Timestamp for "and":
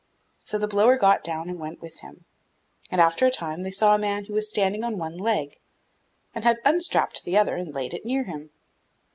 1.47-1.59, 2.89-2.99, 6.33-6.43, 7.55-7.71